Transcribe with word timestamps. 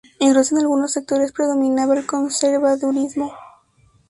Incluso 0.17 0.55
en 0.55 0.61
algunos 0.61 0.93
sectores 0.93 1.31
predominaba 1.31 1.95
el 1.95 2.07
conservadurismo. 2.07 3.31